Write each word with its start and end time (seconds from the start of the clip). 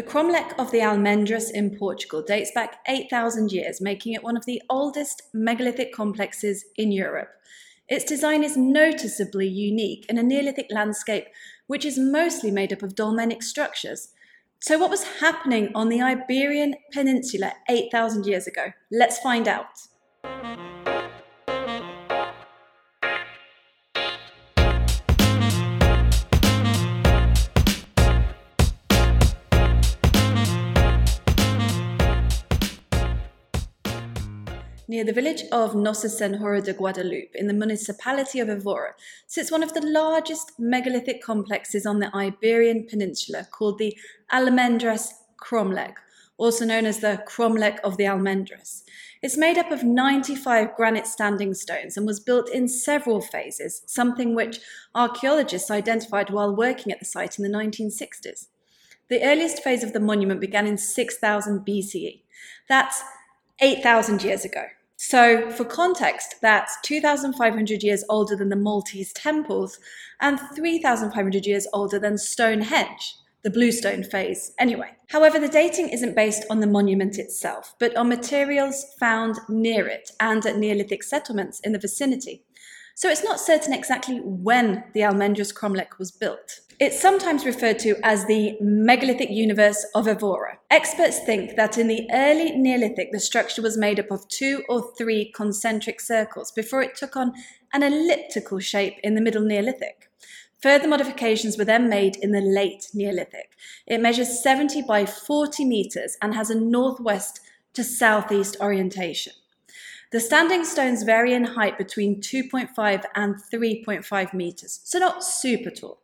The 0.00 0.06
cromlech 0.06 0.58
of 0.58 0.70
the 0.70 0.78
Almendres 0.78 1.50
in 1.50 1.76
Portugal 1.76 2.22
dates 2.22 2.50
back 2.54 2.78
8,000 2.88 3.52
years, 3.52 3.82
making 3.82 4.14
it 4.14 4.24
one 4.24 4.34
of 4.34 4.46
the 4.46 4.62
oldest 4.70 5.20
megalithic 5.34 5.92
complexes 5.92 6.64
in 6.78 6.90
Europe. 6.90 7.28
Its 7.86 8.06
design 8.06 8.42
is 8.42 8.56
noticeably 8.56 9.46
unique 9.46 10.06
in 10.08 10.16
a 10.16 10.22
Neolithic 10.22 10.68
landscape 10.70 11.26
which 11.66 11.84
is 11.84 11.98
mostly 11.98 12.50
made 12.50 12.72
up 12.72 12.82
of 12.82 12.94
dolmenic 12.94 13.42
structures. 13.42 14.14
So, 14.58 14.78
what 14.78 14.88
was 14.88 15.04
happening 15.20 15.70
on 15.74 15.90
the 15.90 16.00
Iberian 16.00 16.76
Peninsula 16.94 17.52
8,000 17.68 18.24
years 18.24 18.46
ago? 18.46 18.72
Let's 18.90 19.18
find 19.18 19.46
out. 19.46 19.80
Near 34.90 35.04
the 35.04 35.12
village 35.12 35.44
of 35.52 35.76
Nossa 35.76 36.08
Senhora 36.08 36.60
de 36.60 36.72
Guadalupe 36.72 37.30
in 37.36 37.46
the 37.46 37.54
municipality 37.54 38.40
of 38.40 38.48
Evora 38.48 38.94
sits 39.28 39.52
one 39.52 39.62
of 39.62 39.72
the 39.72 39.86
largest 39.86 40.58
megalithic 40.58 41.22
complexes 41.22 41.86
on 41.86 42.00
the 42.00 42.12
Iberian 42.12 42.88
Peninsula 42.88 43.46
called 43.52 43.78
the 43.78 43.96
Almendres 44.32 45.12
Cromlech, 45.40 45.94
also 46.38 46.64
known 46.64 46.86
as 46.86 46.98
the 46.98 47.22
Cromlech 47.24 47.78
of 47.84 47.98
the 47.98 48.06
Almendres. 48.08 48.82
It's 49.22 49.36
made 49.36 49.58
up 49.58 49.70
of 49.70 49.84
95 49.84 50.74
granite 50.74 51.06
standing 51.06 51.54
stones 51.54 51.96
and 51.96 52.04
was 52.04 52.18
built 52.18 52.50
in 52.50 52.66
several 52.66 53.20
phases, 53.20 53.82
something 53.86 54.34
which 54.34 54.58
archaeologists 54.96 55.70
identified 55.70 56.30
while 56.30 56.56
working 56.56 56.92
at 56.92 56.98
the 56.98 57.04
site 57.04 57.38
in 57.38 57.44
the 57.44 57.56
1960s. 57.56 58.48
The 59.08 59.22
earliest 59.22 59.62
phase 59.62 59.84
of 59.84 59.92
the 59.92 60.00
monument 60.00 60.40
began 60.40 60.66
in 60.66 60.76
6000 60.76 61.64
BCE. 61.64 62.22
That's 62.68 63.04
8,000 63.60 64.24
years 64.24 64.44
ago. 64.44 64.64
So, 65.02 65.50
for 65.50 65.64
context, 65.64 66.34
that's 66.42 66.76
2,500 66.82 67.82
years 67.82 68.04
older 68.10 68.36
than 68.36 68.50
the 68.50 68.54
Maltese 68.54 69.14
temples 69.14 69.78
and 70.20 70.38
3,500 70.54 71.46
years 71.46 71.66
older 71.72 71.98
than 71.98 72.18
Stonehenge, 72.18 73.16
the 73.42 73.48
Bluestone 73.48 74.04
phase, 74.04 74.52
anyway. 74.58 74.90
However, 75.08 75.38
the 75.38 75.48
dating 75.48 75.88
isn't 75.88 76.14
based 76.14 76.44
on 76.50 76.60
the 76.60 76.66
monument 76.66 77.18
itself, 77.18 77.74
but 77.78 77.96
on 77.96 78.10
materials 78.10 78.84
found 79.00 79.38
near 79.48 79.88
it 79.88 80.10
and 80.20 80.44
at 80.44 80.58
Neolithic 80.58 81.02
settlements 81.02 81.60
in 81.60 81.72
the 81.72 81.78
vicinity. 81.78 82.44
So, 83.00 83.08
it's 83.08 83.24
not 83.24 83.40
certain 83.40 83.72
exactly 83.72 84.18
when 84.18 84.84
the 84.92 85.00
Almendres 85.00 85.54
cromlech 85.54 85.98
was 85.98 86.10
built. 86.10 86.60
It's 86.78 87.00
sometimes 87.00 87.46
referred 87.46 87.78
to 87.78 87.96
as 88.02 88.26
the 88.26 88.58
megalithic 88.60 89.30
universe 89.30 89.86
of 89.94 90.06
Evora. 90.06 90.58
Experts 90.70 91.18
think 91.18 91.56
that 91.56 91.78
in 91.78 91.88
the 91.88 92.06
early 92.12 92.50
Neolithic, 92.50 93.10
the 93.10 93.18
structure 93.18 93.62
was 93.62 93.78
made 93.78 93.98
up 93.98 94.10
of 94.10 94.28
two 94.28 94.64
or 94.68 94.92
three 94.98 95.32
concentric 95.34 95.98
circles 95.98 96.52
before 96.52 96.82
it 96.82 96.94
took 96.94 97.16
on 97.16 97.32
an 97.72 97.82
elliptical 97.82 98.58
shape 98.58 98.98
in 99.02 99.14
the 99.14 99.22
Middle 99.22 99.46
Neolithic. 99.46 100.10
Further 100.60 100.86
modifications 100.86 101.56
were 101.56 101.64
then 101.64 101.88
made 101.88 102.16
in 102.16 102.32
the 102.32 102.42
late 102.42 102.88
Neolithic. 102.92 103.56
It 103.86 104.02
measures 104.02 104.42
70 104.42 104.82
by 104.82 105.06
40 105.06 105.64
meters 105.64 106.18
and 106.20 106.34
has 106.34 106.50
a 106.50 106.54
northwest 106.54 107.40
to 107.72 107.82
southeast 107.82 108.58
orientation. 108.60 109.32
The 110.12 110.18
standing 110.18 110.64
stones 110.64 111.04
vary 111.04 111.34
in 111.34 111.44
height 111.44 111.78
between 111.78 112.20
2.5 112.20 113.04
and 113.14 113.36
3.5 113.36 114.34
meters, 114.34 114.80
so 114.82 114.98
not 114.98 115.22
super 115.22 115.70
tall. 115.70 116.00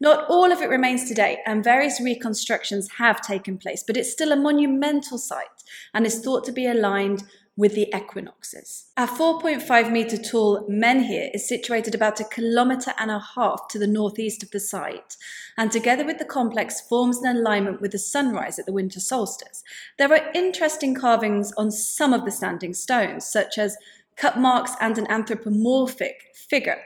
Not 0.00 0.28
all 0.28 0.50
of 0.50 0.60
it 0.60 0.68
remains 0.68 1.06
today, 1.06 1.38
and 1.46 1.62
various 1.62 2.00
reconstructions 2.00 2.90
have 2.98 3.20
taken 3.20 3.56
place, 3.56 3.84
but 3.86 3.96
it's 3.96 4.10
still 4.10 4.32
a 4.32 4.36
monumental 4.36 5.16
site 5.16 5.46
and 5.94 6.04
is 6.04 6.18
thought 6.18 6.44
to 6.46 6.52
be 6.52 6.66
aligned 6.66 7.22
with 7.56 7.74
the 7.74 7.88
equinoxes. 7.96 8.86
Our 8.96 9.08
4.5 9.08 9.90
metre 9.90 10.18
tall 10.18 10.66
menhir 10.68 11.30
is 11.32 11.48
situated 11.48 11.94
about 11.94 12.20
a 12.20 12.24
kilometre 12.24 12.92
and 12.98 13.10
a 13.10 13.22
half 13.34 13.68
to 13.68 13.78
the 13.78 13.86
northeast 13.86 14.42
of 14.42 14.50
the 14.50 14.60
site, 14.60 15.16
and 15.56 15.72
together 15.72 16.04
with 16.04 16.18
the 16.18 16.24
complex 16.24 16.80
forms 16.82 17.18
an 17.22 17.36
alignment 17.36 17.80
with 17.80 17.92
the 17.92 17.98
sunrise 17.98 18.58
at 18.58 18.66
the 18.66 18.72
winter 18.72 19.00
solstice. 19.00 19.62
There 19.96 20.12
are 20.12 20.30
interesting 20.34 20.94
carvings 20.94 21.52
on 21.56 21.70
some 21.70 22.12
of 22.12 22.24
the 22.24 22.30
standing 22.30 22.74
stones, 22.74 23.26
such 23.26 23.56
as 23.56 23.76
cut 24.16 24.38
marks 24.38 24.72
and 24.80 24.98
an 24.98 25.06
anthropomorphic 25.10 26.32
figure. 26.34 26.78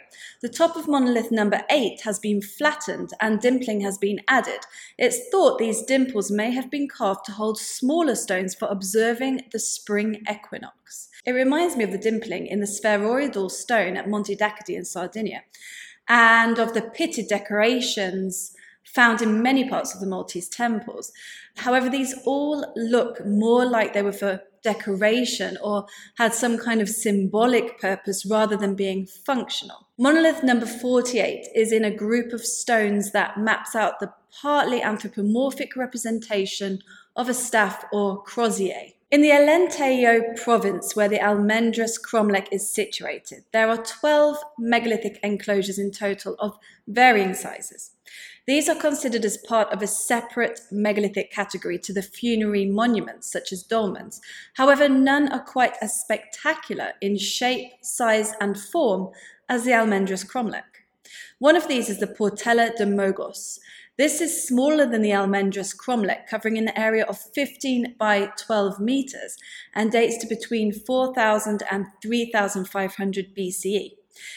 The 0.43 0.49
top 0.49 0.77
of 0.77 0.89
monolith 0.89 1.31
number 1.31 1.63
8 1.71 2.01
has 2.03 2.19
been 2.19 2.43
flattened 2.43 3.11
and 3.21 3.41
dimpling 3.41 3.83
has 3.83 3.99
been 3.99 4.21
added. 4.29 4.61
It's 4.99 5.29
thought 5.31 5.59
these 5.59 5.83
dimples 5.83 6.31
may 6.31 6.51
have 6.51 6.71
been 6.71 6.89
carved 6.89 7.25
to 7.27 7.33
hold 7.33 7.59
smaller 7.59 8.15
stones 8.15 8.55
for 8.55 8.69
observing 8.69 9.43
the 9.53 9.59
spring 9.59 10.23
equinox. 10.31 11.09
It 11.25 11.33
reminds 11.33 11.77
me 11.77 11.85
of 11.85 11.93
the 11.93 11.99
dimpling 11.99 12.47
in 12.47 12.61
the 12.61 12.67
spheroidal 12.67 13.51
stone 13.51 13.97
at 13.97 14.09
Monte 14.09 14.35
d'Accoddi 14.35 14.75
in 14.75 14.85
Sardinia 14.85 15.43
and 16.09 16.59
of 16.59 16.75
the 16.75 16.83
pitted 16.83 17.29
decorations 17.29 18.55
found 18.85 19.23
in 19.23 19.43
many 19.43 19.69
parts 19.69 19.95
of 19.95 20.01
the 20.01 20.07
Maltese 20.07 20.49
temples. 20.49 21.13
However, 21.57 21.89
these 21.89 22.15
all 22.25 22.73
look 22.75 23.25
more 23.25 23.65
like 23.65 23.93
they 23.93 24.03
were 24.03 24.13
for 24.13 24.43
decoration 24.63 25.57
or 25.63 25.87
had 26.17 26.35
some 26.35 26.59
kind 26.59 26.81
of 26.81 26.89
symbolic 26.89 27.81
purpose 27.81 28.27
rather 28.27 28.57
than 28.57 28.75
being 28.75 29.07
functional. 29.07 29.87
Monolith 29.99 30.43
number 30.43 30.67
48 30.67 31.49
is 31.55 31.73
in 31.73 31.85
a 31.85 31.95
group 31.95 32.33
of 32.33 32.45
stones 32.45 33.13
that 33.13 33.39
maps 33.39 33.75
out 33.75 34.01
the 34.01 34.13
partly 34.41 34.83
anthropomorphic 34.83 35.77
representation 35.77 36.79
of 37.17 37.29
a 37.29 37.35
staff 37.35 37.85
or 37.93 38.23
crozier. 38.23 38.93
In 39.11 39.23
the 39.23 39.31
Alentejo 39.31 40.41
province, 40.41 40.95
where 40.95 41.09
the 41.09 41.19
Almendres 41.19 41.99
cromlech 42.01 42.47
is 42.53 42.73
situated, 42.73 43.43
there 43.53 43.69
are 43.69 43.77
12 43.77 44.39
megalithic 44.57 45.19
enclosures 45.25 45.81
in 45.81 45.91
total 45.91 46.37
of 46.39 46.57
varying 46.87 47.35
sizes. 47.35 47.91
These 48.51 48.69
are 48.69 48.75
considered 48.75 49.25
as 49.25 49.37
part 49.37 49.73
of 49.73 49.81
a 49.81 49.87
separate 49.87 50.59
megalithic 50.73 51.31
category 51.31 51.79
to 51.79 51.93
the 51.93 52.03
funerary 52.03 52.67
monuments, 52.67 53.31
such 53.31 53.53
as 53.53 53.63
dolmens. 53.63 54.19
However, 54.55 54.89
none 54.89 55.31
are 55.31 55.45
quite 55.45 55.77
as 55.81 56.01
spectacular 56.01 56.95
in 57.01 57.17
shape, 57.17 57.71
size, 57.81 58.33
and 58.41 58.59
form 58.59 59.11
as 59.49 59.63
the 59.63 59.71
Almendres 59.71 60.25
cromlech. 60.29 60.83
One 61.39 61.55
of 61.55 61.69
these 61.69 61.89
is 61.89 62.01
the 62.01 62.09
Portela 62.09 62.77
de 62.77 62.87
Mogos, 62.87 63.61
this 64.01 64.23
is 64.23 64.49
smaller 64.49 64.87
than 64.87 65.03
the 65.03 65.11
Almendres 65.11 65.77
cromlech, 65.77 66.27
covering 66.27 66.57
an 66.57 66.77
area 66.77 67.05
of 67.05 67.21
15 67.21 67.97
by 67.99 68.33
12 68.39 68.81
meters 68.81 69.37
and 69.75 69.93
dates 69.93 70.17
to 70.19 70.27
between 70.27 70.73
4000 70.73 71.63
and 71.71 71.85
3500 72.01 73.37
BCE. 73.37 73.91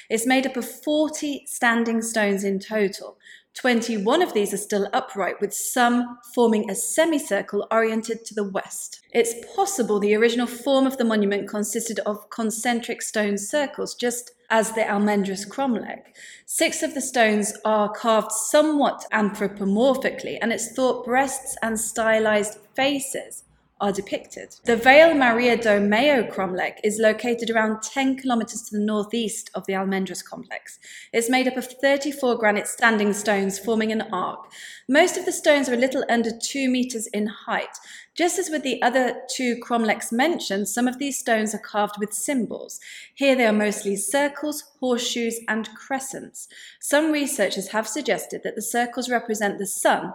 It's 0.10 0.28
made 0.28 0.46
up 0.46 0.58
of 0.58 0.70
40 0.70 1.46
standing 1.46 2.02
stones 2.02 2.44
in 2.44 2.60
total. 2.60 3.18
21 3.56 4.22
of 4.22 4.34
these 4.34 4.54
are 4.54 4.58
still 4.58 4.90
upright, 4.94 5.40
with 5.40 5.54
some 5.54 6.18
forming 6.34 6.70
a 6.70 6.76
semicircle 6.76 7.68
oriented 7.72 8.26
to 8.26 8.34
the 8.34 8.44
west. 8.44 9.02
It's 9.12 9.36
possible 9.56 10.00
the 10.00 10.16
original 10.16 10.48
form 10.48 10.88
of 10.88 10.98
the 10.98 11.06
monument 11.06 11.48
consisted 11.48 12.00
of 12.00 12.30
concentric 12.32 13.02
stone 13.02 13.38
circles, 13.38 13.94
just 13.94 14.32
as 14.50 14.72
the 14.72 14.82
Almendres 14.82 15.48
cromlech. 15.48 16.04
Six 16.46 16.82
of 16.82 16.94
the 16.94 17.02
stones 17.02 17.54
are 17.64 17.92
carved 17.94 18.32
somewhat 18.32 19.06
anthropomorphically, 19.14 20.40
and 20.42 20.52
it's 20.52 20.74
thought 20.74 21.06
breasts 21.06 21.56
and 21.62 21.80
stylized 21.80 22.58
faces 22.76 23.44
are 23.84 23.92
depicted. 23.92 24.56
The 24.64 24.78
Vale 24.78 25.14
Maria 25.14 25.58
do 25.58 25.78
Meio 25.82 26.34
cromlech 26.34 26.78
is 26.86 27.00
located 27.00 27.50
around 27.50 27.82
10 27.82 28.16
kilometers 28.16 28.62
to 28.62 28.78
the 28.78 28.86
northeast 28.86 29.52
of 29.56 29.66
the 29.66 29.74
Almendres 29.74 30.24
complex. 30.24 30.80
It's 31.12 31.30
made 31.30 31.50
up 31.50 31.58
of 31.58 31.68
34 31.68 32.38
granite 32.38 32.68
standing 32.68 33.12
stones 33.12 33.60
forming 33.60 33.92
an 33.92 34.04
arc. 34.04 34.50
Most 34.88 35.18
of 35.18 35.26
the 35.26 35.34
stones 35.34 35.68
are 35.68 35.74
a 35.74 35.78
little 35.78 36.06
under 36.08 36.32
2 36.32 36.70
meters 36.70 37.08
in 37.08 37.28
height, 37.28 37.78
just 38.16 38.38
as 38.38 38.52
with 38.52 38.62
the 38.62 38.80
other 38.82 39.22
two 39.28 39.58
cromlechs 39.58 40.12
mentioned, 40.12 40.70
some 40.70 40.88
of 40.88 41.00
these 41.00 41.18
stones 41.18 41.56
are 41.56 41.60
carved 41.60 41.96
with 42.00 42.14
symbols. 42.14 42.80
Here 43.16 43.36
they 43.36 43.46
are 43.46 43.52
mostly 43.52 43.96
circles, 43.96 44.64
horseshoes, 44.80 45.40
and 45.48 45.68
crescents. 45.74 46.48
Some 46.80 47.12
researchers 47.12 47.70
have 47.70 47.88
suggested 47.88 48.42
that 48.44 48.56
the 48.56 48.62
circles 48.62 49.10
represent 49.10 49.58
the 49.58 49.66
sun 49.66 50.14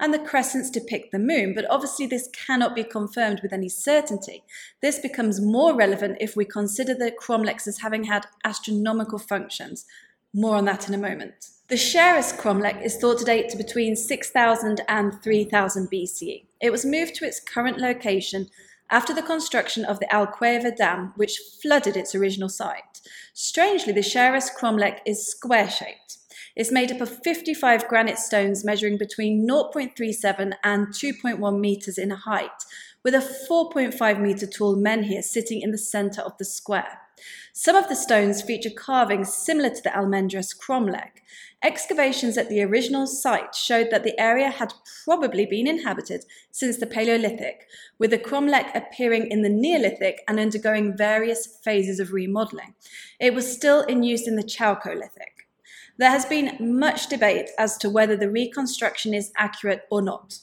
and 0.00 0.12
the 0.12 0.18
crescents 0.18 0.70
depict 0.70 1.12
the 1.12 1.18
moon, 1.18 1.54
but 1.54 1.68
obviously 1.70 2.06
this 2.06 2.28
cannot 2.28 2.74
be 2.74 2.84
confirmed 2.84 3.40
with 3.42 3.52
any 3.52 3.68
certainty. 3.68 4.44
This 4.80 4.98
becomes 4.98 5.40
more 5.40 5.74
relevant 5.74 6.18
if 6.20 6.36
we 6.36 6.44
consider 6.44 6.94
the 6.94 7.12
cromlechs 7.12 7.66
as 7.66 7.78
having 7.78 8.04
had 8.04 8.26
astronomical 8.44 9.18
functions. 9.18 9.84
More 10.34 10.56
on 10.56 10.64
that 10.66 10.88
in 10.88 10.94
a 10.94 10.98
moment. 10.98 11.48
The 11.68 11.74
Xerez 11.74 12.34
cromlech 12.38 12.82
is 12.82 12.96
thought 12.96 13.18
to 13.18 13.24
date 13.24 13.50
to 13.50 13.56
between 13.56 13.94
6000 13.94 14.80
and 14.88 15.22
3000 15.22 15.90
BCE. 15.90 16.46
It 16.60 16.70
was 16.70 16.86
moved 16.86 17.14
to 17.16 17.26
its 17.26 17.40
current 17.40 17.78
location 17.78 18.48
after 18.90 19.12
the 19.12 19.22
construction 19.22 19.84
of 19.84 20.00
the 20.00 20.06
Alqueva 20.06 20.74
Dam, 20.74 21.12
which 21.16 21.40
flooded 21.60 21.96
its 21.96 22.14
original 22.14 22.48
site. 22.48 23.00
Strangely, 23.34 23.92
the 23.92 24.00
Xerez 24.00 24.48
cromlech 24.58 25.00
is 25.06 25.28
square 25.28 25.68
shaped. 25.68 26.17
It's 26.58 26.72
made 26.72 26.90
up 26.90 27.00
of 27.00 27.22
55 27.22 27.86
granite 27.86 28.18
stones 28.18 28.64
measuring 28.64 28.98
between 28.98 29.46
0.37 29.46 30.54
and 30.64 30.88
2.1 30.88 31.60
meters 31.60 31.98
in 31.98 32.10
height, 32.10 32.64
with 33.04 33.14
a 33.14 33.18
4.5 33.18 34.20
meter 34.20 34.44
tall 34.44 34.76
menhir 34.76 35.22
sitting 35.22 35.62
in 35.62 35.70
the 35.70 35.78
center 35.78 36.20
of 36.20 36.36
the 36.36 36.44
square. 36.44 36.98
Some 37.52 37.76
of 37.76 37.88
the 37.88 37.94
stones 37.94 38.42
feature 38.42 38.74
carvings 38.76 39.32
similar 39.32 39.70
to 39.70 39.80
the 39.84 39.90
Almendres 39.90 40.52
cromlech. 40.52 41.22
Excavations 41.62 42.36
at 42.36 42.48
the 42.48 42.62
original 42.64 43.06
site 43.06 43.54
showed 43.54 43.92
that 43.92 44.02
the 44.02 44.18
area 44.20 44.50
had 44.50 44.74
probably 45.04 45.46
been 45.46 45.68
inhabited 45.68 46.24
since 46.50 46.76
the 46.78 46.88
Paleolithic, 46.88 47.68
with 48.00 48.10
the 48.10 48.18
cromlech 48.18 48.74
appearing 48.74 49.30
in 49.30 49.42
the 49.42 49.48
Neolithic 49.48 50.22
and 50.26 50.40
undergoing 50.40 50.96
various 50.96 51.46
phases 51.62 52.00
of 52.00 52.12
remodeling. 52.12 52.74
It 53.20 53.32
was 53.32 53.52
still 53.52 53.82
in 53.82 54.02
use 54.02 54.26
in 54.26 54.34
the 54.34 54.42
Chalcolithic. 54.42 55.37
There 55.98 56.10
has 56.10 56.24
been 56.24 56.78
much 56.78 57.08
debate 57.08 57.50
as 57.58 57.76
to 57.78 57.90
whether 57.90 58.16
the 58.16 58.30
reconstruction 58.30 59.14
is 59.14 59.32
accurate 59.36 59.82
or 59.90 60.00
not. 60.00 60.38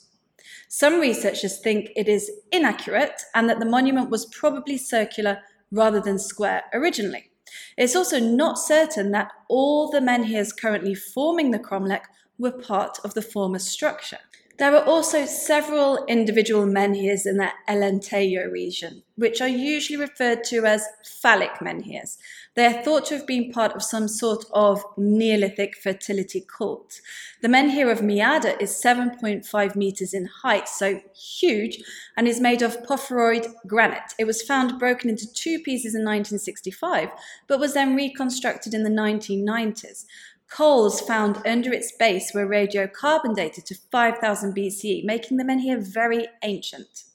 Some 0.68 1.00
researchers 1.00 1.60
think 1.60 1.92
it 1.96 2.10
is 2.10 2.30
inaccurate 2.52 3.22
and 3.34 3.50
that 3.50 3.60
the 3.60 3.66
monument 3.66 4.10
was 4.10 4.26
probably 4.26 4.78
circular 4.78 5.40
rather 5.72 6.02
than 6.02 6.20
square 6.20 6.64
originally. 6.74 7.32
It's 7.78 7.96
also 7.96 8.20
not 8.20 8.60
certain 8.60 9.12
that 9.12 9.32
all 9.48 9.90
the 9.90 10.02
menhirs 10.02 10.52
currently 10.52 10.94
forming 10.94 11.52
the 11.52 11.60
cromlech 11.60 12.04
were 12.38 12.52
part 12.52 13.00
of 13.06 13.14
the 13.14 13.22
former 13.22 13.60
structure. 13.60 14.20
There 14.58 14.74
are 14.74 14.86
also 14.86 15.26
several 15.26 16.06
individual 16.06 16.66
menhirs 16.66 17.26
in 17.26 17.36
the 17.36 17.50
Alentejo 17.68 18.50
region, 18.50 19.04
which 19.18 19.42
are 19.42 19.50
usually 19.50 20.00
referred 20.00 20.46
to 20.46 20.66
as 20.66 20.88
phallic 21.22 21.60
menhirs. 21.60 22.18
They 22.56 22.66
are 22.66 22.82
thought 22.82 23.08
to 23.08 23.18
have 23.18 23.28
been 23.28 23.52
part 23.52 23.74
of 23.76 23.84
some 23.84 24.08
sort 24.08 24.46
of 24.54 24.82
Neolithic 24.96 25.76
fertility 25.76 26.46
cult. 26.48 27.02
The 27.42 27.50
menhir 27.50 27.92
of 27.92 28.00
Meada 28.00 28.60
is 28.62 28.82
7.5 28.82 29.76
meters 29.76 30.14
in 30.14 30.30
height, 30.42 30.70
so 30.70 31.02
huge, 31.14 31.84
and 32.16 32.26
is 32.26 32.40
made 32.40 32.62
of 32.62 32.82
porphyroid 32.86 33.48
granite. 33.68 34.14
It 34.18 34.26
was 34.26 34.42
found 34.42 34.80
broken 34.80 35.10
into 35.10 35.32
two 35.34 35.60
pieces 35.60 35.96
in 35.96 36.06
1965, 36.06 37.10
but 37.48 37.60
was 37.60 37.74
then 37.74 37.94
reconstructed 37.94 38.74
in 38.74 38.84
the 38.84 38.90
1990s. 38.90 40.06
Coals 40.50 41.02
found 41.02 41.42
under 41.46 41.74
its 41.74 41.92
base 41.92 42.34
were 42.34 42.48
radiocarbon 42.48 43.36
dated 43.36 43.66
to 43.66 43.76
5000 43.92 44.56
BCE, 44.56 45.04
making 45.04 45.38
the 45.38 45.44
menhir 45.44 45.82
very 45.82 46.28
ancient. 46.44 47.06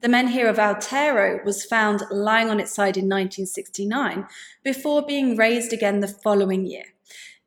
The 0.00 0.08
menhir 0.08 0.48
of 0.48 0.56
Outeiro 0.56 1.44
was 1.44 1.64
found 1.64 2.02
lying 2.10 2.50
on 2.50 2.60
its 2.60 2.74
side 2.74 2.96
in 2.96 3.04
1969 3.04 4.26
before 4.62 5.04
being 5.04 5.36
raised 5.36 5.72
again 5.72 6.00
the 6.00 6.08
following 6.08 6.66
year. 6.66 6.84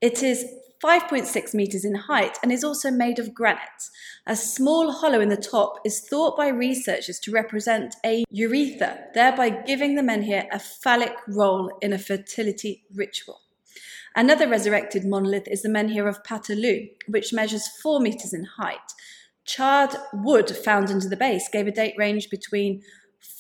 It 0.02 0.24
is 0.24 0.46
5.6 0.84 1.54
meters 1.54 1.86
in 1.86 1.96
height 1.96 2.38
and 2.44 2.52
is 2.52 2.64
also 2.64 2.92
made 2.92 3.20
of 3.20 3.34
granite. 3.34 3.90
A 4.28 4.36
small 4.36 4.92
hollow 4.92 5.20
in 5.22 5.30
the 5.30 5.38
top 5.38 5.80
is 5.86 6.02
thought 6.02 6.38
by 6.38 6.50
researchers 6.50 7.20
to 7.22 7.32
represent 7.32 7.96
a 8.06 8.24
urethra, 8.30 9.06
thereby 9.14 9.50
giving 9.50 9.96
the 9.96 10.02
menhir 10.02 10.48
a 10.52 10.60
phallic 10.60 11.16
role 11.28 11.72
in 11.82 11.94
a 11.94 11.98
fertility 11.98 12.84
ritual. 12.94 13.42
Another 14.18 14.48
resurrected 14.48 15.06
monolith 15.06 15.48
is 15.48 15.62
the 15.62 15.70
menhir 15.70 16.10
of 16.10 16.24
Patalu, 16.24 16.90
which 17.08 17.34
measures 17.34 17.68
4 17.68 18.00
meters 18.00 18.34
in 18.34 18.46
height. 18.46 18.92
Charred 19.46 19.96
wood 20.12 20.50
found 20.50 20.90
under 20.90 21.08
the 21.08 21.16
base 21.16 21.48
gave 21.54 21.68
a 21.68 21.72
date 21.72 21.94
range 22.00 22.32
between 22.32 22.82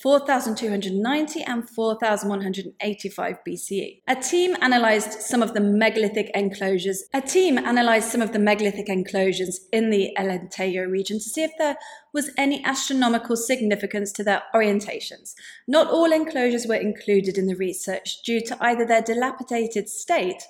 4290 0.03 1.41
and 1.41 1.67
4185 1.67 3.37
BCE. 3.47 4.01
A 4.07 4.15
team 4.15 4.55
analyzed 4.61 5.13
some 5.13 5.41
of 5.41 5.55
the 5.55 5.59
megalithic 5.59 6.29
enclosures. 6.35 7.05
A 7.11 7.21
team 7.21 7.57
analyzed 7.57 8.09
some 8.09 8.21
of 8.21 8.31
the 8.31 8.39
megalithic 8.39 8.87
enclosures 8.87 9.61
in 9.73 9.89
the 9.89 10.15
Alentejo 10.15 10.87
region 10.87 11.17
to 11.17 11.23
see 11.23 11.43
if 11.43 11.51
there 11.57 11.77
was 12.13 12.29
any 12.37 12.63
astronomical 12.63 13.35
significance 13.35 14.11
to 14.11 14.23
their 14.23 14.43
orientations. 14.53 15.33
Not 15.67 15.87
all 15.87 16.11
enclosures 16.11 16.67
were 16.67 16.75
included 16.75 17.39
in 17.39 17.47
the 17.47 17.55
research 17.55 18.21
due 18.23 18.41
to 18.41 18.57
either 18.61 18.85
their 18.85 19.01
dilapidated 19.01 19.89
state 19.89 20.43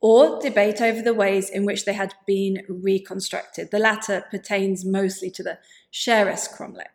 or 0.00 0.40
debate 0.40 0.80
over 0.80 1.02
the 1.02 1.14
ways 1.14 1.48
in 1.50 1.64
which 1.64 1.84
they 1.84 1.92
had 1.92 2.14
been 2.26 2.62
reconstructed. 2.68 3.70
The 3.70 3.78
latter 3.78 4.24
pertains 4.30 4.84
mostly 4.84 5.30
to 5.30 5.42
the 5.42 5.58
Xerez 5.92 6.48
cromlech. 6.54 6.92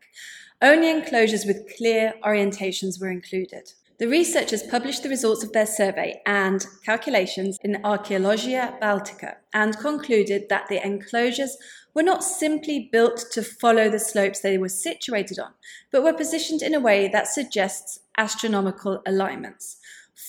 Only 0.61 0.91
enclosures 0.91 1.45
with 1.45 1.67
clear 1.75 2.13
orientations 2.23 3.01
were 3.01 3.09
included. 3.09 3.73
The 3.97 4.07
researchers 4.07 4.63
published 4.63 5.03
the 5.03 5.09
results 5.09 5.43
of 5.43 5.53
their 5.53 5.67
survey 5.67 6.21
and 6.25 6.65
calculations 6.83 7.59
in 7.63 7.83
Archaeologia 7.83 8.75
Baltica 8.81 9.35
and 9.53 9.77
concluded 9.77 10.49
that 10.49 10.67
the 10.69 10.83
enclosures 10.83 11.55
were 11.93 12.01
not 12.01 12.23
simply 12.23 12.89
built 12.91 13.25
to 13.31 13.43
follow 13.43 13.89
the 13.89 13.99
slopes 13.99 14.39
they 14.39 14.57
were 14.57 14.69
situated 14.69 15.37
on, 15.37 15.51
but 15.91 16.03
were 16.03 16.13
positioned 16.13 16.63
in 16.63 16.73
a 16.73 16.79
way 16.79 17.09
that 17.09 17.27
suggests 17.27 17.99
astronomical 18.17 19.03
alignments. 19.05 19.77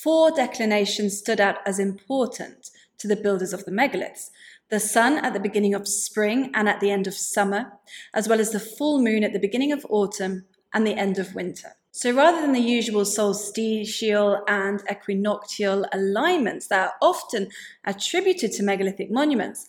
Four 0.00 0.30
declinations 0.30 1.18
stood 1.18 1.40
out 1.40 1.58
as 1.66 1.78
important 1.78 2.70
to 2.98 3.06
the 3.06 3.16
builders 3.16 3.52
of 3.52 3.64
the 3.64 3.70
megaliths 3.70 4.30
the 4.72 4.80
sun 4.80 5.18
at 5.18 5.34
the 5.34 5.38
beginning 5.38 5.74
of 5.74 5.86
spring 5.86 6.50
and 6.54 6.66
at 6.66 6.80
the 6.80 6.90
end 6.90 7.06
of 7.06 7.12
summer, 7.12 7.70
as 8.14 8.26
well 8.26 8.40
as 8.40 8.52
the 8.52 8.58
full 8.58 9.02
moon 9.02 9.22
at 9.22 9.34
the 9.34 9.38
beginning 9.38 9.70
of 9.70 9.84
autumn 9.90 10.46
and 10.72 10.86
the 10.86 10.94
end 10.94 11.18
of 11.18 11.34
winter. 11.34 11.76
So 11.90 12.10
rather 12.10 12.40
than 12.40 12.54
the 12.54 12.60
usual 12.60 13.04
solstitial 13.04 14.42
and 14.48 14.82
equinoctial 14.90 15.84
alignments 15.92 16.68
that 16.68 16.86
are 16.86 16.94
often 17.02 17.50
attributed 17.84 18.52
to 18.52 18.62
megalithic 18.62 19.10
monuments, 19.10 19.66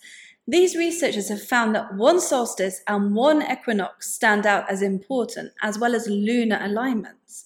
these 0.48 0.74
researchers 0.74 1.28
have 1.28 1.42
found 1.42 1.74
that 1.74 1.94
one 1.94 2.18
solstice 2.18 2.80
and 2.86 3.14
one 3.14 3.42
equinox 3.42 4.10
stand 4.10 4.46
out 4.46 4.70
as 4.70 4.80
important, 4.80 5.52
as 5.60 5.78
well 5.78 5.94
as 5.94 6.08
lunar 6.08 6.58
alignments. 6.62 7.44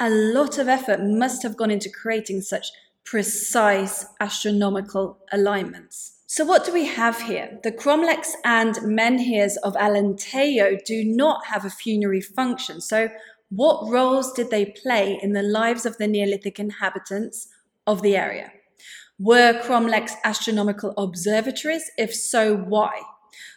A 0.00 0.10
lot 0.10 0.58
of 0.58 0.68
effort 0.68 1.00
must 1.02 1.42
have 1.44 1.56
gone 1.56 1.70
into 1.70 1.88
creating 1.88 2.40
such 2.40 2.66
precise 3.04 4.06
astronomical 4.18 5.18
alignments. 5.30 6.18
So, 6.26 6.44
what 6.44 6.64
do 6.64 6.72
we 6.72 6.86
have 6.86 7.22
here? 7.22 7.60
The 7.62 7.70
cromlechs 7.70 8.32
and 8.44 8.74
menhirs 8.82 9.56
of 9.58 9.74
Alentejo 9.74 10.84
do 10.84 11.04
not 11.04 11.46
have 11.46 11.64
a 11.64 11.70
funerary 11.70 12.20
function. 12.20 12.80
So, 12.80 13.08
what 13.50 13.88
roles 13.88 14.32
did 14.32 14.50
they 14.50 14.66
play 14.66 15.16
in 15.22 15.32
the 15.32 15.42
lives 15.42 15.86
of 15.86 15.96
the 15.98 16.08
Neolithic 16.08 16.58
inhabitants 16.58 17.46
of 17.86 18.02
the 18.02 18.16
area? 18.16 18.50
Were 19.20 19.60
cromlechs 19.62 20.14
astronomical 20.24 20.92
observatories? 20.98 21.88
If 21.96 22.12
so, 22.12 22.56
why? 22.56 23.02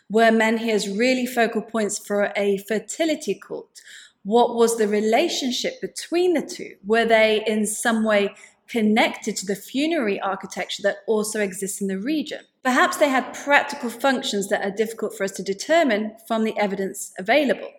Were 0.10 0.31
menhirs 0.31 0.88
really 0.88 1.25
focal 1.25 1.63
points 1.63 1.98
for 1.98 2.31
a 2.36 2.60
fertility 2.60 3.34
cult? 3.34 3.81
What 4.27 4.55
was 4.55 4.77
the 4.77 4.89
relationship 4.89 5.79
between 5.79 6.34
the 6.34 6.41
two? 6.41 6.75
Were 6.86 7.05
they 7.05 7.46
in 7.48 7.65
some 7.65 8.03
way 8.03 8.36
connected 8.67 9.38
to 9.38 9.46
the 9.46 9.55
funerary 9.55 10.19
architecture 10.19 10.84
that 10.84 10.98
also 11.07 11.39
exists 11.39 11.79
in 11.79 11.88
the 11.88 11.98
region. 11.98 12.41
Perhaps 12.62 12.98
they 12.98 13.07
had 13.07 13.34
practical 13.34 13.89
functions 13.89 14.50
that 14.50 14.65
are 14.65 14.75
difficult 14.75 15.15
for 15.15 15.24
us 15.24 15.31
to 15.31 15.43
determine 15.43 16.13
from 16.27 16.43
the 16.43 16.57
evidence 16.60 17.13
available. 17.17 17.72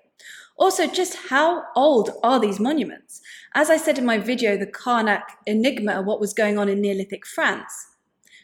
Also, 0.57 0.87
just 0.87 1.28
how 1.28 1.64
old 1.76 2.12
are 2.23 2.40
these 2.40 2.59
monuments? 2.59 3.21
As 3.55 3.69
I 3.69 3.76
said 3.76 3.99
in 3.99 4.07
my 4.07 4.17
video, 4.17 4.57
The 4.57 4.64
Carnac 4.67 5.37
Enigma, 5.47 6.00
what 6.00 6.19
was 6.19 6.33
going 6.33 6.59
on 6.59 6.71
in 6.71 6.81
Neolithic 6.81 7.26
France, 7.26 7.88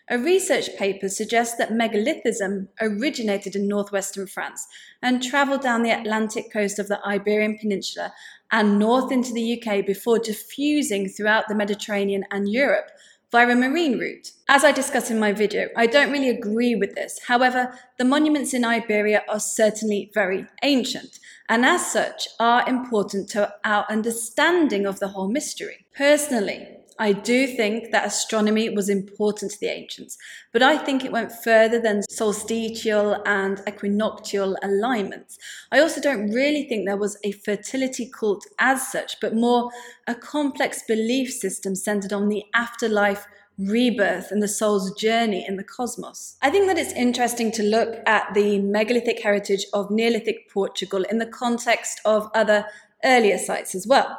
a 0.09 0.19
research 0.19 0.69
paper 0.77 1.09
suggests 1.09 1.57
that 1.57 1.71
megalithism 1.71 2.69
originated 2.81 3.57
in 3.57 3.67
northwestern 3.67 4.27
France 4.27 4.67
and 5.03 5.23
travelled 5.23 5.63
down 5.63 5.83
the 5.83 5.99
Atlantic 5.99 6.53
coast 6.53 6.79
of 6.79 6.89
the 6.89 7.01
Iberian 7.07 7.57
Peninsula 7.59 8.13
and 8.51 8.79
north 8.79 9.11
into 9.11 9.33
the 9.33 9.63
UK 9.63 9.87
before 9.87 10.19
diffusing 10.19 11.09
throughout 11.09 11.49
the 11.49 11.55
Mediterranean 11.55 12.25
and 12.31 12.49
Europe 12.51 12.91
via 13.33 13.49
a 13.49 13.57
marine 13.57 13.99
route. 13.99 14.31
As 14.47 14.63
I 14.63 14.73
discuss 14.73 15.11
in 15.11 15.19
my 15.19 15.33
video, 15.33 15.69
I 15.75 15.87
don't 15.87 16.13
really 16.13 16.29
agree 16.29 16.75
with 16.75 16.95
this. 16.95 17.19
However, 17.27 17.75
the 17.99 18.05
monuments 18.05 18.53
in 18.53 18.65
Iberia 18.65 19.25
are 19.29 19.41
certainly 19.41 20.11
very 20.15 20.47
ancient 20.63 21.19
and 21.49 21.65
as 21.65 21.91
such 21.91 22.29
are 22.39 22.69
important 22.69 23.29
to 23.31 23.53
our 23.65 23.87
understanding 23.91 24.87
of 24.87 25.01
the 25.01 25.09
whole 25.09 25.29
mystery. 25.29 25.87
Personally, 25.97 26.69
I 26.99 27.13
do 27.13 27.47
think 27.47 27.91
that 27.91 28.07
astronomy 28.07 28.71
was 28.71 28.89
important 28.89 29.51
to 29.53 29.61
the 29.61 29.67
ancients, 29.67 30.17
but 30.53 30.63
I 30.63 30.79
think 30.79 31.05
it 31.05 31.11
went 31.11 31.33
further 31.33 31.81
than 31.81 32.03
solstitial 32.09 33.21
and 33.27 33.61
equinoctial 33.67 34.57
alignments. 34.63 35.39
I 35.73 35.81
also 35.81 36.01
don't 36.01 36.31
really 36.31 36.69
think 36.69 36.87
there 36.87 36.97
was 36.97 37.19
a 37.25 37.33
fertility 37.33 38.09
cult 38.09 38.47
as 38.59 38.91
such, 38.93 39.21
but 39.21 39.35
more 39.35 39.71
a 40.07 40.15
complex 40.15 40.83
belief 40.87 41.33
system 41.33 41.75
centered 41.75 42.13
on 42.13 42.29
the 42.29 42.45
afterlife 42.55 43.27
rebirth 43.59 44.33
and 44.33 44.43
the 44.43 44.49
soul's 44.49 44.93
journey 44.95 45.45
in 45.47 45.57
the 45.57 45.65
cosmos. 45.65 46.37
I 46.43 46.51
think 46.51 46.67
that 46.67 46.79
it's 46.79 46.93
interesting 46.93 47.53
to 47.53 47.63
look 47.63 48.01
at 48.07 48.35
the 48.35 48.59
megalithic 48.59 49.23
heritage 49.23 49.65
of 49.73 49.91
Neolithic 49.91 50.51
Portugal 50.51 51.05
in 51.05 51.19
the 51.19 51.27
context 51.27 52.01
of 52.05 52.29
other 52.35 52.67
earlier 53.05 53.39
sites 53.39 53.75
as 53.75 53.87
well. 53.87 54.19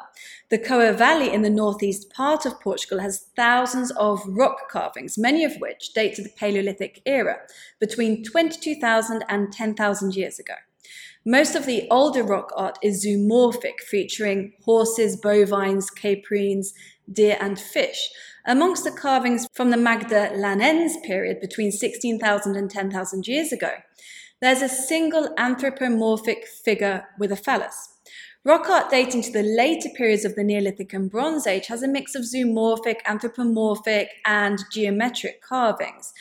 The 0.49 0.59
Coa 0.59 0.93
Valley 0.93 1.33
in 1.33 1.41
the 1.41 1.49
northeast 1.49 2.11
part 2.11 2.45
of 2.45 2.59
Portugal 2.61 2.99
has 2.99 3.27
thousands 3.35 3.91
of 3.91 4.21
rock 4.27 4.69
carvings, 4.69 5.17
many 5.17 5.43
of 5.43 5.55
which 5.59 5.93
date 5.93 6.15
to 6.15 6.21
the 6.21 6.29
Paleolithic 6.37 7.01
era, 7.05 7.37
between 7.79 8.23
22,000 8.23 9.25
and 9.27 9.51
10,000 9.51 10.15
years 10.15 10.37
ago. 10.37 10.53
Most 11.25 11.55
of 11.55 11.65
the 11.65 11.87
older 11.89 12.21
rock 12.21 12.51
art 12.55 12.77
is 12.83 13.03
zoomorphic, 13.03 13.79
featuring 13.79 14.53
horses, 14.63 15.17
bovines, 15.17 15.89
caprines, 15.89 16.67
deer, 17.11 17.37
and 17.41 17.59
fish. 17.59 18.11
Amongst 18.45 18.83
the 18.83 18.91
carvings 18.91 19.47
from 19.53 19.71
the 19.71 19.77
Magdalanense 19.77 21.01
period 21.03 21.41
between 21.41 21.71
16,000 21.71 22.55
and 22.55 22.69
10,000 22.69 23.27
years 23.27 23.51
ago, 23.51 23.71
there's 24.39 24.61
a 24.61 24.69
single 24.69 25.33
anthropomorphic 25.37 26.45
figure 26.45 27.05
with 27.17 27.31
a 27.31 27.35
phallus. 27.35 27.89
Rock 28.47 28.69
art 28.69 28.91
dating 28.91 29.23
to 29.23 29.31
the 29.31 29.41
later 29.41 29.89
periods 29.97 30.23
of 30.23 30.35
the 30.35 30.43
Neolithic 30.43 30.93
and 30.93 31.09
Bronze 31.09 31.47
Age 31.47 31.65
has 31.65 31.81
a 31.81 31.87
mix 31.87 32.13
of 32.13 32.21
zoomorphic, 32.21 32.97
anthropomorphic, 33.07 34.09
and 34.23 34.59
geometric 34.71 35.41
carvings. 35.41 36.13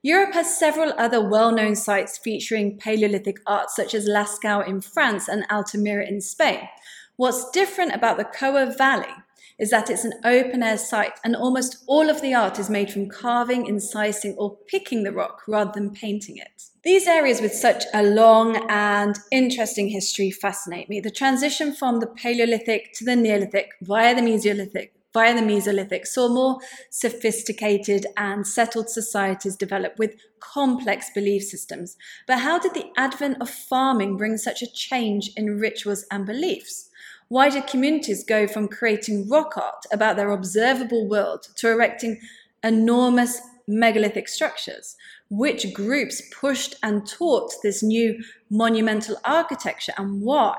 Europe 0.00 0.32
has 0.32 0.56
several 0.56 0.92
other 0.96 1.28
well-known 1.28 1.74
sites 1.74 2.18
featuring 2.18 2.78
Paleolithic 2.78 3.38
art 3.48 3.68
such 3.70 3.94
as 3.94 4.06
Lascaux 4.08 4.64
in 4.64 4.80
France 4.80 5.26
and 5.26 5.44
Altamira 5.50 6.06
in 6.06 6.20
Spain. 6.20 6.68
What's 7.16 7.50
different 7.50 7.92
about 7.92 8.16
the 8.16 8.26
Coa 8.26 8.72
Valley 8.78 9.14
is 9.58 9.70
that 9.70 9.90
it's 9.90 10.04
an 10.04 10.14
open 10.24 10.62
air 10.62 10.78
site 10.78 11.18
and 11.24 11.34
almost 11.34 11.82
all 11.88 12.08
of 12.08 12.22
the 12.22 12.32
art 12.32 12.60
is 12.60 12.70
made 12.70 12.92
from 12.92 13.08
carving, 13.08 13.66
incising 13.66 14.36
or 14.38 14.56
picking 14.68 15.02
the 15.02 15.10
rock 15.10 15.42
rather 15.48 15.72
than 15.74 15.90
painting 15.90 16.36
it. 16.36 16.62
These 16.84 17.06
areas 17.06 17.40
with 17.40 17.54
such 17.54 17.84
a 17.94 18.02
long 18.02 18.56
and 18.68 19.16
interesting 19.30 19.88
history 19.88 20.32
fascinate 20.32 20.88
me. 20.88 20.98
The 20.98 21.12
transition 21.12 21.72
from 21.72 22.00
the 22.00 22.08
Paleolithic 22.08 22.92
to 22.94 23.04
the 23.04 23.14
Neolithic 23.14 23.70
via 23.82 24.16
the 24.16 24.20
Mesolithic 24.20 24.90
via 25.14 25.34
the 25.34 25.42
Mesolithic 25.42 26.06
saw 26.06 26.28
more 26.28 26.58
sophisticated 26.90 28.06
and 28.16 28.46
settled 28.46 28.88
societies 28.88 29.56
develop 29.56 29.98
with 29.98 30.16
complex 30.40 31.10
belief 31.14 31.44
systems. 31.44 31.96
But 32.26 32.40
how 32.40 32.58
did 32.58 32.74
the 32.74 32.90
advent 32.96 33.36
of 33.40 33.50
farming 33.50 34.16
bring 34.16 34.36
such 34.36 34.62
a 34.62 34.72
change 34.72 35.30
in 35.36 35.60
rituals 35.60 36.04
and 36.10 36.26
beliefs? 36.26 36.90
Why 37.28 37.48
did 37.50 37.66
communities 37.66 38.24
go 38.24 38.46
from 38.46 38.68
creating 38.68 39.28
rock 39.28 39.56
art 39.56 39.84
about 39.92 40.16
their 40.16 40.30
observable 40.30 41.08
world 41.08 41.46
to 41.56 41.70
erecting 41.70 42.20
enormous 42.64 43.40
megalithic 43.68 44.28
structures? 44.28 44.96
Which 45.32 45.72
groups 45.72 46.20
pushed 46.38 46.74
and 46.82 47.06
taught 47.06 47.54
this 47.62 47.82
new 47.82 48.22
monumental 48.50 49.16
architecture 49.24 49.94
and 49.96 50.20
why. 50.20 50.58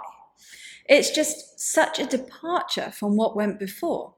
It's 0.90 1.12
just 1.12 1.60
such 1.60 2.00
a 2.00 2.08
departure 2.08 2.90
from 2.90 3.16
what 3.16 3.36
went 3.36 3.60
before. 3.60 4.16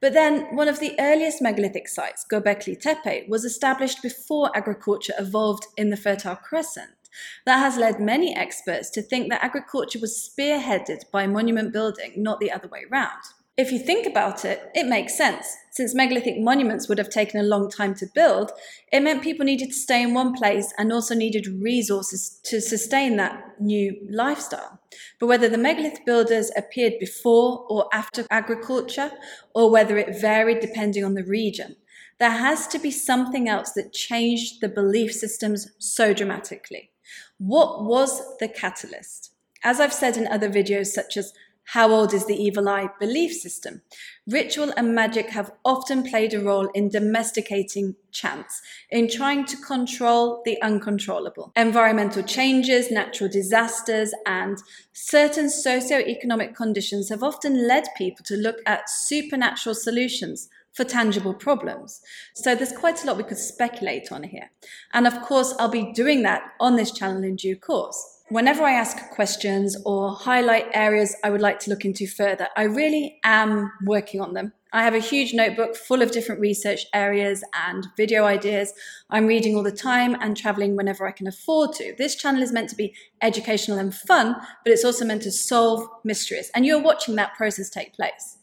But 0.00 0.14
then, 0.14 0.56
one 0.56 0.66
of 0.66 0.80
the 0.80 0.94
earliest 0.98 1.42
megalithic 1.42 1.88
sites, 1.88 2.24
Göbekli 2.32 2.80
Tepe, 2.80 3.28
was 3.28 3.44
established 3.44 4.00
before 4.00 4.56
agriculture 4.56 5.12
evolved 5.18 5.66
in 5.76 5.90
the 5.90 5.96
Fertile 5.96 6.36
Crescent. 6.36 7.10
That 7.44 7.58
has 7.58 7.76
led 7.76 8.00
many 8.00 8.34
experts 8.34 8.88
to 8.90 9.02
think 9.02 9.28
that 9.28 9.44
agriculture 9.44 9.98
was 9.98 10.16
spearheaded 10.16 11.10
by 11.12 11.26
monument 11.26 11.70
building, 11.70 12.14
not 12.16 12.40
the 12.40 12.50
other 12.50 12.68
way 12.68 12.84
round. 12.90 13.24
If 13.58 13.72
you 13.72 13.80
think 13.80 14.06
about 14.06 14.44
it, 14.44 14.70
it 14.72 14.86
makes 14.86 15.18
sense. 15.18 15.52
Since 15.72 15.92
megalithic 15.92 16.38
monuments 16.38 16.88
would 16.88 16.98
have 16.98 17.10
taken 17.10 17.40
a 17.40 17.42
long 17.42 17.68
time 17.68 17.92
to 17.96 18.06
build, 18.14 18.52
it 18.92 19.00
meant 19.00 19.20
people 19.20 19.44
needed 19.44 19.70
to 19.70 19.74
stay 19.74 20.00
in 20.00 20.14
one 20.14 20.32
place 20.32 20.72
and 20.78 20.92
also 20.92 21.12
needed 21.12 21.48
resources 21.60 22.38
to 22.44 22.60
sustain 22.60 23.16
that 23.16 23.60
new 23.60 23.96
lifestyle. 24.08 24.78
But 25.18 25.26
whether 25.26 25.48
the 25.48 25.58
megalith 25.58 26.04
builders 26.06 26.52
appeared 26.56 27.00
before 27.00 27.66
or 27.68 27.88
after 27.92 28.26
agriculture, 28.30 29.10
or 29.56 29.72
whether 29.72 29.98
it 29.98 30.20
varied 30.20 30.60
depending 30.60 31.04
on 31.04 31.14
the 31.14 31.24
region, 31.24 31.74
there 32.20 32.30
has 32.30 32.68
to 32.68 32.78
be 32.78 32.92
something 32.92 33.48
else 33.48 33.72
that 33.72 33.92
changed 33.92 34.60
the 34.60 34.68
belief 34.68 35.12
systems 35.12 35.68
so 35.80 36.14
dramatically. 36.14 36.92
What 37.38 37.84
was 37.84 38.22
the 38.38 38.46
catalyst? 38.46 39.32
As 39.64 39.80
I've 39.80 39.92
said 39.92 40.16
in 40.16 40.28
other 40.28 40.48
videos, 40.48 40.86
such 40.86 41.16
as 41.16 41.32
how 41.72 41.90
old 41.90 42.14
is 42.14 42.24
the 42.24 42.34
evil 42.34 42.66
eye 42.66 42.88
belief 42.98 43.30
system? 43.30 43.82
Ritual 44.26 44.72
and 44.78 44.94
magic 44.94 45.28
have 45.30 45.52
often 45.66 46.02
played 46.02 46.32
a 46.32 46.40
role 46.40 46.70
in 46.74 46.88
domesticating 46.88 47.94
chance, 48.10 48.62
in 48.90 49.06
trying 49.06 49.44
to 49.44 49.56
control 49.58 50.40
the 50.46 50.60
uncontrollable. 50.62 51.52
Environmental 51.56 52.22
changes, 52.22 52.90
natural 52.90 53.28
disasters, 53.28 54.14
and 54.24 54.56
certain 54.94 55.50
socio-economic 55.50 56.56
conditions 56.56 57.10
have 57.10 57.22
often 57.22 57.68
led 57.68 57.84
people 57.98 58.24
to 58.24 58.36
look 58.36 58.60
at 58.64 58.88
supernatural 58.88 59.74
solutions 59.74 60.48
for 60.72 60.84
tangible 60.84 61.34
problems. 61.34 62.00
So 62.34 62.54
there's 62.54 62.72
quite 62.72 63.04
a 63.04 63.06
lot 63.06 63.18
we 63.18 63.24
could 63.24 63.36
speculate 63.36 64.10
on 64.10 64.22
here. 64.22 64.50
And 64.94 65.06
of 65.06 65.20
course, 65.20 65.54
I'll 65.58 65.68
be 65.68 65.92
doing 65.92 66.22
that 66.22 66.44
on 66.60 66.76
this 66.76 66.92
channel 66.92 67.24
in 67.24 67.36
due 67.36 67.56
course 67.56 68.17
whenever 68.30 68.62
I 68.62 68.72
ask 68.72 69.10
questions 69.10 69.76
or 69.84 70.12
highlight 70.12 70.66
areas 70.74 71.16
I 71.24 71.30
would 71.30 71.40
like 71.40 71.58
to 71.60 71.70
look 71.70 71.84
into 71.84 72.06
further, 72.06 72.48
I 72.56 72.64
really 72.64 73.18
am 73.24 73.72
working 73.84 74.20
on 74.20 74.34
them. 74.34 74.52
I 74.70 74.82
have 74.82 74.94
a 74.94 74.98
huge 74.98 75.32
notebook 75.32 75.76
full 75.76 76.02
of 76.02 76.10
different 76.10 76.42
research 76.42 76.84
areas 76.92 77.42
and 77.54 77.86
video 77.96 78.24
ideas. 78.24 78.74
I'm 79.08 79.26
reading 79.26 79.56
all 79.56 79.62
the 79.62 79.72
time 79.72 80.14
and 80.20 80.36
traveling 80.36 80.76
whenever 80.76 81.06
I 81.06 81.12
can 81.12 81.26
afford 81.26 81.72
to. 81.74 81.94
This 81.96 82.16
channel 82.16 82.42
is 82.42 82.52
meant 82.52 82.68
to 82.70 82.76
be 82.76 82.94
educational 83.22 83.78
and 83.78 83.94
fun, 83.94 84.36
but 84.62 84.72
it's 84.72 84.84
also 84.84 85.06
meant 85.06 85.22
to 85.22 85.32
solve 85.32 85.88
mysteries. 86.04 86.50
And 86.54 86.66
you're 86.66 86.82
watching 86.82 87.14
that 87.14 87.34
process 87.34 87.70
take 87.70 87.94
place. 87.94 88.36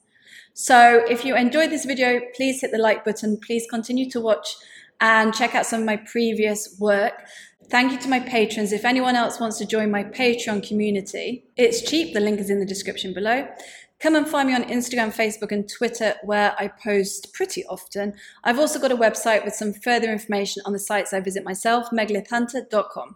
So 0.54 1.06
if 1.08 1.26
you 1.26 1.36
enjoyed 1.36 1.70
this 1.70 1.86
video, 1.86 2.22
please 2.36 2.62
hit 2.62 2.72
the 2.72 2.80
like 2.80 3.06
button. 3.06 3.38
Please 3.38 3.68
continue 3.70 4.10
to 4.10 4.20
watch 4.20 4.56
and 5.02 5.34
check 5.34 5.54
out 5.54 5.66
some 5.66 5.82
of 5.82 5.86
my 5.86 5.98
previous 5.98 6.76
work. 6.80 7.24
Thank 7.70 7.92
you 7.92 7.98
to 8.00 8.08
my 8.08 8.20
patrons. 8.20 8.72
If 8.72 8.86
anyone 8.86 9.16
else 9.16 9.40
wants 9.40 9.58
to 9.58 9.66
join 9.66 9.90
my 9.90 10.04
Patreon 10.04 10.68
community, 10.68 11.46
it's 11.58 11.82
cheap. 11.82 12.14
The 12.14 12.20
link 12.20 12.40
is 12.40 12.50
in 12.50 12.60
the 12.60 12.66
description 12.66 13.14
below. 13.14 13.48
Come 14.00 14.16
and 14.16 14.28
find 14.28 14.50
me 14.50 14.56
on 14.56 14.64
Instagram, 14.66 15.16
Facebook, 15.16 15.52
and 15.52 15.68
Twitter, 15.68 16.16
where 16.24 16.54
I 16.60 16.68
post 16.68 17.34
pretty 17.34 17.66
often. 17.66 18.14
I've 18.44 18.60
also 18.60 18.80
got 18.80 18.92
a 18.92 18.98
website 18.98 19.44
with 19.44 19.56
some 19.56 19.74
further 19.74 20.12
information 20.12 20.62
on 20.66 20.74
the 20.74 20.80
sites 20.80 21.12
I 21.12 21.22
visit 21.22 21.44
myself, 21.44 21.90
megalithhunter.com. 21.92 23.16